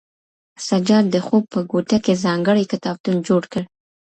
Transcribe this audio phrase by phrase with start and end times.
[0.67, 3.63] سجاد د خوب په کوټه کې ځانګړی کتابتون جوړ کړ.